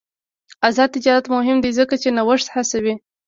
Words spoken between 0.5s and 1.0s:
آزاد